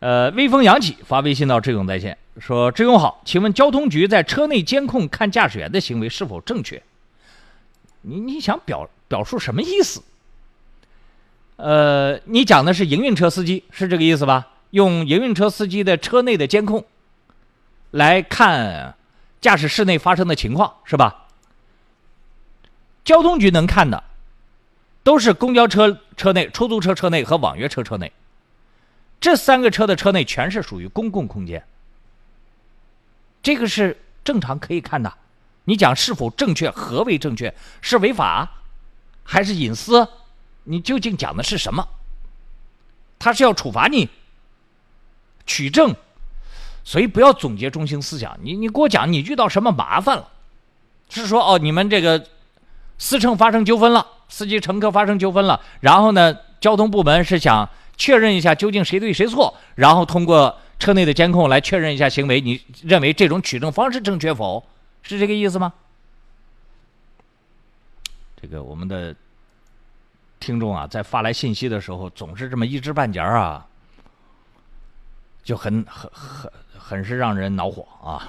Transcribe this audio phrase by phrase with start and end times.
[0.00, 6.82] 呃，微风扬起发微信到志勇在线，说：“志勇好，请问交通局在车内监控看驾驶员的行为是否正确？
[8.00, 10.02] 你你想表表述什么意思？
[11.56, 14.48] 呃，你讲的是营运车司机是这个意思吧？
[14.70, 16.86] 用营运车司机的车内的监控
[17.90, 18.94] 来看
[19.42, 21.26] 驾驶室内发生的情况是吧？
[23.04, 24.02] 交通局能看的
[25.02, 28.10] 都是公交车车内、出租车车内和网约车车内。”
[29.20, 31.62] 这三个车的车内全是属于公共空间，
[33.42, 35.12] 这个是正常可以看的。
[35.64, 36.70] 你讲是否正确？
[36.70, 37.54] 何为正确？
[37.82, 38.50] 是违法
[39.22, 40.08] 还是隐私？
[40.64, 41.86] 你究竟讲的是什么？
[43.18, 44.08] 他是要处罚你、
[45.44, 45.94] 取证，
[46.82, 48.38] 所以不要总结中心思想。
[48.42, 50.28] 你你给我讲，你遇到什么麻烦了？
[51.10, 52.26] 是说哦，你们这个
[52.96, 57.68] 司乘发生纠纷了，司机乘客发生纠纷了，然后呢，交通部门是想。
[58.00, 62.40] 确认一下究竟谁对谁错，然后通过车内的监控来确认一下行为。
[62.40, 64.64] 你认为这种取证方式正确否？
[65.02, 65.70] 是这个意思吗？
[68.40, 69.14] 这个我们的
[70.40, 73.66] 听众啊，在发来信息的时候，总是这么一知半解啊，
[75.44, 78.26] 就很很很很是让人恼火啊。